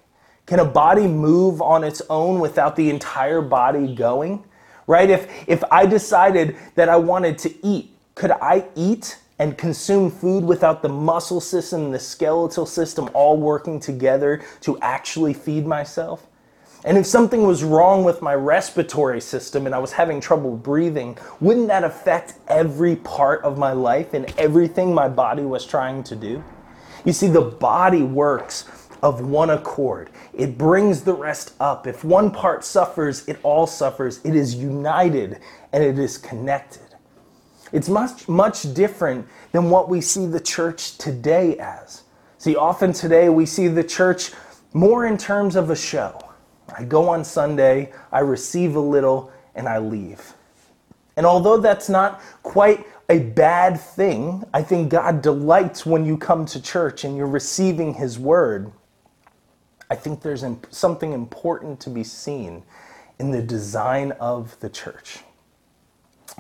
Can 0.47 0.59
a 0.59 0.64
body 0.64 1.07
move 1.07 1.62
on 1.62 1.85
its 1.85 2.02
own 2.11 2.40
without 2.40 2.75
the 2.75 2.90
entire 2.90 3.40
body 3.40 3.95
going? 3.95 4.43
Right? 4.88 5.09
If 5.09 5.28
if 5.47 5.62
I 5.71 5.87
decided 5.87 6.57
that 6.75 6.88
I 6.88 6.97
wanted 6.97 7.38
to 7.38 7.55
eat, 7.64 7.95
could 8.17 8.33
I 8.33 8.64
eat 8.75 9.17
and 9.38 9.57
consume 9.57 10.11
food 10.11 10.45
without 10.45 10.83
the 10.83 10.88
muscle 10.88 11.40
system 11.40 11.87
and 11.87 11.95
the 11.95 11.99
skeletal 11.99 12.66
system 12.66 13.09
all 13.14 13.37
working 13.37 13.78
together 13.78 14.42
to 14.61 14.78
actually 14.80 15.35
feed 15.35 15.66
myself? 15.66 16.26
And 16.85 16.97
if 16.97 17.07
something 17.07 17.42
was 17.42 17.64
wrong 17.64 18.04
with 18.04 18.23
my 18.23 18.35
respiratory 18.35 19.21
system 19.21 19.66
and 19.66 19.75
I 19.75 19.78
was 19.78 19.92
having 19.92 20.21
trouble 20.21 20.57
breathing, 20.57 21.18
wouldn't 21.40 21.66
that 21.68 21.83
affect 21.83 22.35
every 22.47 22.97
part 22.97 23.42
of 23.42 23.59
my 23.59 23.73
life 23.73 24.14
and 24.14 24.33
everything 24.38 24.95
my 24.95 25.09
body 25.09 25.42
was 25.42 25.66
trying 25.66 26.04
to 26.04 26.16
do? 26.16 26.42
You 27.04 27.12
see, 27.12 27.28
the 27.28 27.40
body 27.40 28.02
works 28.02 28.64
of 29.02 29.28
one 29.28 29.50
accord. 29.50 30.11
It 30.33 30.57
brings 30.57 31.02
the 31.02 31.14
rest 31.14 31.54
up. 31.61 31.87
If 31.87 32.04
one 32.04 32.30
part 32.30 32.64
suffers, 32.64 33.26
it 33.28 33.38
all 33.42 33.66
suffers. 33.66 34.21
It 34.25 34.37
is 34.37 34.54
united 34.54 35.40
and 35.73 35.83
it 35.83 35.99
is 35.99 36.16
connected. 36.18 36.83
It's 37.73 37.89
much, 37.89 38.29
much 38.29 38.73
different 38.75 39.27
than 39.53 39.71
what 39.71 39.89
we 39.89 40.01
see 40.01 40.27
the 40.27 40.41
church 40.41 40.99
today 40.99 41.59
as. 41.59 42.03
See, 42.39 42.57
often 42.57 42.93
today 42.93 43.29
we 43.29 43.47
see 43.47 43.69
the 43.69 43.85
church 43.85 44.33
more 44.73 45.07
in 45.07 45.19
terms 45.19 45.57
of 45.57 45.71
a 45.71 45.77
show. 45.77 46.19
I 46.77 46.85
go 46.85 47.09
on 47.09 47.25
Sunday, 47.25 47.93
I 48.13 48.21
receive 48.21 48.77
a 48.77 48.81
little, 48.81 49.33
and 49.55 49.69
I 49.69 49.79
leave. 49.79 50.35
And 51.17 51.27
although 51.27 51.59
that's 51.59 51.89
not 51.89 52.21
quite 52.43 52.87
a 53.09 53.19
bad 53.19 53.81
thing, 53.81 54.45
I 54.55 54.63
think 54.63 54.91
God 54.91 55.23
delights 55.23 55.85
when 55.85 56.05
you 56.05 56.17
come 56.17 56.47
to 56.47 56.63
church 56.63 57.05
and 57.05 57.17
you're 57.17 57.27
receiving 57.27 57.95
His 57.95 58.19
word. 58.19 58.71
I 59.91 59.97
think 59.97 60.23
there's 60.23 60.45
something 60.71 61.13
important 61.13 61.81
to 61.81 61.91
be 61.91 62.05
seen 62.05 62.63
in 63.19 63.31
the 63.31 63.43
design 63.43 64.13
of 64.13 64.59
the 64.61 64.69
church. 64.69 65.21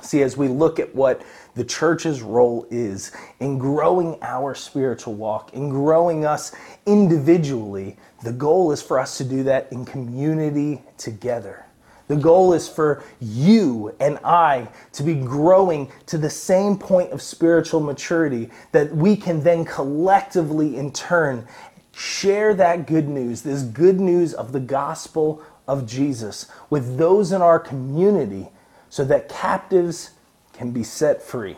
See, 0.02 0.22
as 0.22 0.36
we 0.36 0.48
look 0.48 0.78
at 0.78 0.94
what 0.94 1.22
the 1.54 1.64
church's 1.64 2.22
role 2.22 2.66
is 2.70 3.12
in 3.40 3.58
growing 3.58 4.18
our 4.22 4.54
spiritual 4.54 5.14
walk, 5.14 5.54
in 5.54 5.68
growing 5.68 6.24
us 6.24 6.54
individually, 6.86 7.96
the 8.22 8.32
goal 8.32 8.70
is 8.72 8.80
for 8.80 8.98
us 8.98 9.18
to 9.18 9.24
do 9.24 9.42
that 9.44 9.72
in 9.72 9.84
community 9.84 10.82
together. 10.96 11.66
The 12.06 12.16
goal 12.16 12.54
is 12.54 12.68
for 12.68 13.02
you 13.20 13.94
and 14.00 14.18
I 14.24 14.68
to 14.92 15.02
be 15.02 15.14
growing 15.14 15.92
to 16.06 16.16
the 16.16 16.30
same 16.30 16.78
point 16.78 17.12
of 17.12 17.20
spiritual 17.20 17.80
maturity 17.80 18.50
that 18.72 18.94
we 18.94 19.14
can 19.14 19.42
then 19.42 19.64
collectively, 19.64 20.76
in 20.76 20.90
turn, 20.92 21.46
share 21.92 22.54
that 22.54 22.86
good 22.86 23.08
news, 23.08 23.42
this 23.42 23.62
good 23.62 24.00
news 24.00 24.32
of 24.32 24.52
the 24.52 24.60
gospel 24.60 25.42
of 25.66 25.86
Jesus, 25.86 26.46
with 26.70 26.96
those 26.96 27.30
in 27.30 27.42
our 27.42 27.58
community 27.58 28.48
so 28.90 29.04
that 29.04 29.28
captives 29.28 30.10
can 30.52 30.70
be 30.70 30.82
set 30.82 31.22
free, 31.22 31.56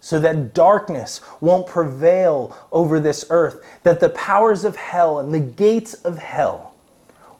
so 0.00 0.18
that 0.20 0.54
darkness 0.54 1.20
won't 1.40 1.66
prevail 1.66 2.56
over 2.72 3.00
this 3.00 3.24
earth, 3.30 3.64
that 3.82 4.00
the 4.00 4.08
powers 4.10 4.64
of 4.64 4.76
hell 4.76 5.18
and 5.18 5.34
the 5.34 5.40
gates 5.40 5.94
of 5.94 6.18
hell, 6.18 6.74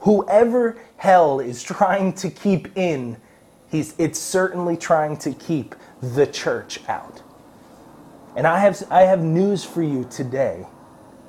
whoever 0.01 0.79
hell 0.97 1.41
is 1.41 1.63
trying 1.63 2.13
to 2.13 2.31
keep 2.31 2.77
in, 2.77 3.17
he's, 3.71 3.95
it's 3.99 4.19
certainly 4.19 4.77
trying 4.77 5.17
to 5.17 5.33
keep 5.33 5.75
the 6.03 6.27
church 6.27 6.81
out. 6.89 7.23
And 8.37 8.47
I 8.47 8.59
have, 8.61 8.83
I 8.91 9.03
have 9.03 9.23
news 9.23 9.65
for 9.65 9.83
you 9.83 10.05
today. 10.11 10.67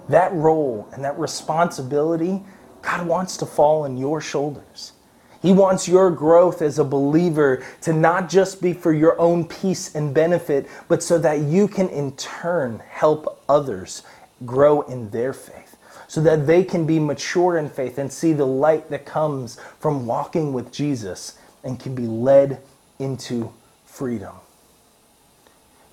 That 0.10 0.34
role 0.34 0.89
and 0.93 1.03
that 1.05 1.17
responsibility, 1.17 2.43
God 2.81 3.07
wants 3.07 3.38
to 3.38 3.46
fall 3.46 3.84
on 3.84 3.98
your 3.98 4.19
shoulders. 4.22 4.93
He 5.41 5.53
wants 5.53 5.88
your 5.88 6.10
growth 6.10 6.62
as 6.62 6.79
a 6.79 6.84
believer 6.84 7.63
to 7.82 7.94
not 7.94 8.29
just 8.29 8.62
be 8.62 8.74
for 8.74 8.91
your 8.94 9.20
own 9.20 9.46
peace 9.46 9.94
and 9.94 10.13
benefit, 10.13 10.67
but 10.88 11.03
so 11.03 11.17
that 11.20 11.41
you 11.41 11.67
can 11.67 11.89
in 11.89 12.15
turn 12.15 12.82
help 12.89 13.44
others 13.48 14.03
grow 14.46 14.82
in 14.82 15.10
their 15.12 15.34
faith, 15.34 15.77
so 16.08 16.22
that 16.22 16.48
they 16.48 16.63
can 16.63 16.86
be 16.86 17.00
mature 17.00 17.58
in 17.58 17.70
faith 17.70 17.98
and 17.98 18.12
see 18.12 18.34
the 18.34 18.46
light 18.46 18.89
that 18.89 19.06
comes 19.06 19.60
from 19.79 20.06
walking 20.06 20.53
with 20.53 20.72
Jesus 20.72 21.38
and 21.63 21.79
can 21.79 21.94
be 21.96 22.08
led 22.08 22.62
into 23.00 23.51
freedom. 23.86 24.34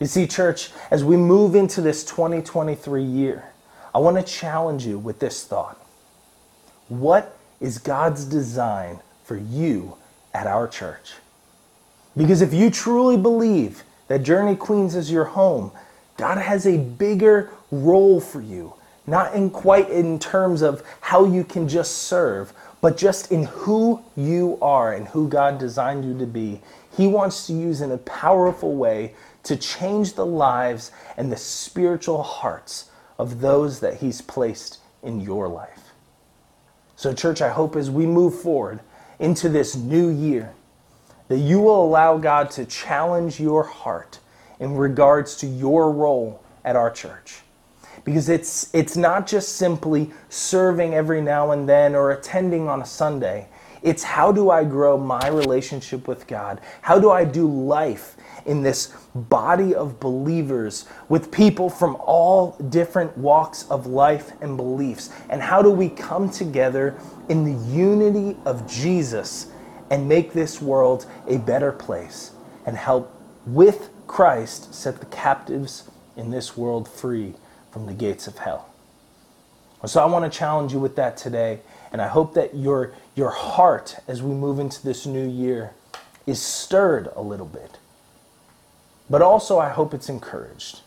You 0.00 0.06
see, 0.06 0.26
church, 0.26 0.70
as 0.90 1.04
we 1.04 1.16
move 1.16 1.54
into 1.54 1.80
this 1.80 2.04
2023 2.04 3.02
year, 3.02 3.52
I 3.94 3.98
want 3.98 4.16
to 4.16 4.22
challenge 4.22 4.86
you 4.86 4.98
with 4.98 5.20
this 5.20 5.44
thought. 5.44 5.80
What 6.88 7.38
is 7.60 7.78
God's 7.78 8.24
design 8.24 9.00
for 9.24 9.36
you 9.36 9.96
at 10.32 10.46
our 10.46 10.68
church. 10.68 11.14
Because 12.16 12.42
if 12.42 12.54
you 12.54 12.70
truly 12.70 13.16
believe 13.16 13.82
that 14.08 14.22
Journey 14.22 14.54
Queens 14.54 14.94
is 14.94 15.10
your 15.10 15.24
home, 15.24 15.72
God 16.16 16.38
has 16.38 16.66
a 16.66 16.78
bigger 16.78 17.50
role 17.70 18.20
for 18.20 18.40
you, 18.40 18.74
not 19.06 19.34
in 19.34 19.50
quite 19.50 19.90
in 19.90 20.18
terms 20.18 20.62
of 20.62 20.82
how 21.00 21.24
you 21.24 21.42
can 21.42 21.68
just 21.68 22.02
serve, 22.02 22.52
but 22.80 22.96
just 22.96 23.32
in 23.32 23.44
who 23.44 24.02
you 24.14 24.58
are 24.60 24.92
and 24.92 25.08
who 25.08 25.28
God 25.28 25.58
designed 25.58 26.04
you 26.04 26.16
to 26.18 26.26
be. 26.26 26.60
He 26.96 27.06
wants 27.06 27.46
to 27.46 27.52
use 27.52 27.80
in 27.80 27.90
a 27.90 27.98
powerful 27.98 28.76
way 28.76 29.14
to 29.44 29.56
change 29.56 30.12
the 30.12 30.26
lives 30.26 30.92
and 31.16 31.32
the 31.32 31.36
spiritual 31.36 32.22
hearts 32.22 32.90
of 33.18 33.40
those 33.40 33.80
that 33.80 33.98
He's 33.98 34.20
placed 34.20 34.78
in 35.02 35.20
your 35.20 35.48
life. 35.48 35.90
So, 36.96 37.12
church, 37.12 37.42
I 37.42 37.50
hope 37.50 37.76
as 37.76 37.90
we 37.90 38.06
move 38.06 38.40
forward, 38.40 38.80
into 39.18 39.48
this 39.48 39.76
new 39.76 40.08
year, 40.08 40.52
that 41.28 41.38
you 41.38 41.60
will 41.60 41.84
allow 41.84 42.18
God 42.18 42.50
to 42.52 42.64
challenge 42.64 43.40
your 43.40 43.62
heart 43.62 44.18
in 44.60 44.76
regards 44.76 45.36
to 45.36 45.46
your 45.46 45.90
role 45.90 46.42
at 46.64 46.76
our 46.76 46.90
church. 46.90 47.40
Because 48.04 48.28
it's, 48.28 48.74
it's 48.74 48.96
not 48.96 49.26
just 49.26 49.56
simply 49.56 50.10
serving 50.28 50.94
every 50.94 51.22
now 51.22 51.52
and 51.52 51.68
then 51.68 51.94
or 51.94 52.10
attending 52.10 52.68
on 52.68 52.82
a 52.82 52.86
Sunday. 52.86 53.48
It's 53.84 54.02
how 54.02 54.32
do 54.32 54.48
I 54.50 54.64
grow 54.64 54.96
my 54.96 55.28
relationship 55.28 56.08
with 56.08 56.26
God? 56.26 56.62
How 56.80 56.98
do 56.98 57.10
I 57.10 57.26
do 57.26 57.46
life 57.46 58.16
in 58.46 58.62
this 58.62 58.94
body 59.14 59.74
of 59.74 60.00
believers 60.00 60.86
with 61.10 61.30
people 61.30 61.68
from 61.68 61.96
all 62.00 62.52
different 62.70 63.16
walks 63.18 63.68
of 63.68 63.86
life 63.86 64.32
and 64.40 64.56
beliefs? 64.56 65.10
And 65.28 65.42
how 65.42 65.60
do 65.60 65.70
we 65.70 65.90
come 65.90 66.30
together 66.30 66.98
in 67.28 67.44
the 67.44 67.62
unity 67.70 68.38
of 68.46 68.66
Jesus 68.66 69.48
and 69.90 70.08
make 70.08 70.32
this 70.32 70.62
world 70.62 71.04
a 71.28 71.36
better 71.36 71.70
place 71.70 72.32
and 72.64 72.78
help 72.78 73.14
with 73.44 73.90
Christ 74.06 74.72
set 74.74 74.98
the 74.98 75.06
captives 75.06 75.90
in 76.16 76.30
this 76.30 76.56
world 76.56 76.88
free 76.88 77.34
from 77.70 77.84
the 77.84 77.92
gates 77.92 78.26
of 78.26 78.38
hell? 78.38 78.70
So 79.86 80.00
I 80.00 80.06
want 80.06 80.24
to 80.30 80.38
challenge 80.38 80.72
you 80.72 80.78
with 80.78 80.96
that 80.96 81.18
today. 81.18 81.60
And 81.94 82.02
I 82.02 82.08
hope 82.08 82.34
that 82.34 82.56
your, 82.56 82.92
your 83.14 83.30
heart 83.30 83.98
as 84.08 84.20
we 84.20 84.34
move 84.34 84.58
into 84.58 84.82
this 84.82 85.06
new 85.06 85.28
year 85.28 85.74
is 86.26 86.42
stirred 86.42 87.08
a 87.14 87.22
little 87.22 87.46
bit. 87.46 87.78
But 89.08 89.22
also, 89.22 89.60
I 89.60 89.68
hope 89.68 89.94
it's 89.94 90.08
encouraged 90.08 90.80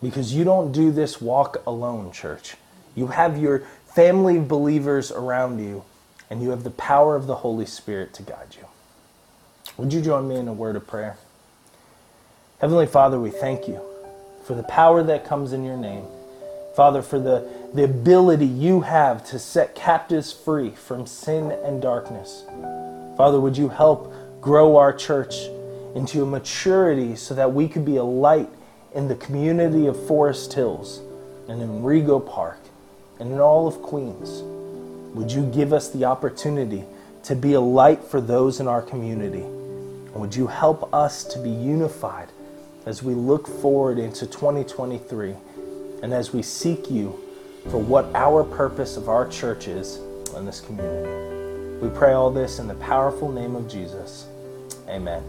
because 0.00 0.32
you 0.32 0.42
don't 0.42 0.72
do 0.72 0.90
this 0.90 1.20
walk 1.20 1.62
alone, 1.66 2.12
church. 2.12 2.54
You 2.94 3.08
have 3.08 3.36
your 3.36 3.58
family 3.94 4.38
of 4.38 4.48
believers 4.48 5.12
around 5.12 5.58
you, 5.58 5.84
and 6.30 6.42
you 6.42 6.48
have 6.48 6.64
the 6.64 6.70
power 6.70 7.14
of 7.14 7.26
the 7.26 7.34
Holy 7.34 7.66
Spirit 7.66 8.14
to 8.14 8.22
guide 8.22 8.56
you. 8.56 8.66
Would 9.76 9.92
you 9.92 10.00
join 10.00 10.26
me 10.26 10.36
in 10.36 10.48
a 10.48 10.54
word 10.54 10.76
of 10.76 10.86
prayer? 10.86 11.18
Heavenly 12.62 12.86
Father, 12.86 13.20
we 13.20 13.30
thank 13.30 13.68
you 13.68 13.82
for 14.46 14.54
the 14.54 14.62
power 14.62 15.02
that 15.02 15.26
comes 15.26 15.52
in 15.52 15.62
your 15.62 15.76
name. 15.76 16.06
Father, 16.74 17.02
for 17.02 17.18
the, 17.18 17.46
the 17.74 17.82
ability 17.82 18.46
you 18.46 18.82
have 18.82 19.26
to 19.26 19.38
set 19.38 19.74
captives 19.74 20.32
free 20.32 20.70
from 20.70 21.06
sin 21.06 21.50
and 21.50 21.82
darkness. 21.82 22.44
Father, 23.16 23.40
would 23.40 23.58
you 23.58 23.68
help 23.68 24.12
grow 24.40 24.76
our 24.76 24.92
church 24.92 25.34
into 25.96 26.22
a 26.22 26.26
maturity 26.26 27.16
so 27.16 27.34
that 27.34 27.52
we 27.52 27.68
could 27.68 27.84
be 27.84 27.96
a 27.96 28.04
light 28.04 28.48
in 28.94 29.08
the 29.08 29.16
community 29.16 29.86
of 29.86 30.06
Forest 30.06 30.52
Hills 30.52 31.00
and 31.48 31.60
in 31.60 31.82
Rego 31.82 32.24
Park 32.24 32.60
and 33.18 33.32
in 33.32 33.40
all 33.40 33.66
of 33.66 33.82
Queens. 33.82 34.42
Would 35.14 35.32
you 35.32 35.50
give 35.50 35.72
us 35.72 35.90
the 35.90 36.04
opportunity 36.04 36.84
to 37.24 37.34
be 37.34 37.54
a 37.54 37.60
light 37.60 38.04
for 38.04 38.20
those 38.20 38.60
in 38.60 38.68
our 38.68 38.82
community? 38.82 39.42
And 39.42 40.14
would 40.14 40.36
you 40.36 40.46
help 40.46 40.92
us 40.94 41.24
to 41.24 41.38
be 41.40 41.50
unified 41.50 42.28
as 42.86 43.02
we 43.02 43.14
look 43.14 43.48
forward 43.48 43.98
into 43.98 44.26
2023 44.26 45.34
and 46.02 46.12
as 46.12 46.32
we 46.32 46.42
seek 46.42 46.90
you 46.90 47.23
for 47.70 47.78
what 47.78 48.14
our 48.14 48.44
purpose 48.44 48.96
of 48.96 49.08
our 49.08 49.26
church 49.28 49.68
is 49.68 49.98
in 50.36 50.44
this 50.44 50.60
community? 50.60 51.10
We 51.84 51.90
pray 51.90 52.12
all 52.12 52.30
this 52.30 52.58
in 52.58 52.68
the 52.68 52.74
powerful 52.74 53.30
name 53.30 53.56
of 53.56 53.68
Jesus. 53.68 54.26
Amen. 54.88 55.22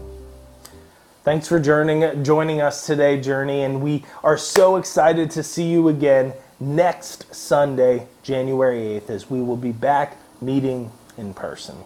Thanks 1.24 1.48
for 1.48 1.58
joining, 1.58 2.22
joining 2.22 2.60
us 2.60 2.86
today, 2.86 3.20
Journey, 3.20 3.62
and 3.62 3.82
we 3.82 4.04
are 4.22 4.38
so 4.38 4.76
excited 4.76 5.30
to 5.32 5.42
see 5.42 5.68
you 5.68 5.88
again 5.88 6.32
next 6.60 7.34
Sunday, 7.34 8.06
January 8.22 9.00
8th, 9.00 9.10
as 9.10 9.30
we 9.30 9.42
will 9.42 9.56
be 9.56 9.72
back 9.72 10.16
meeting 10.40 10.92
in 11.18 11.34
person. 11.34 11.76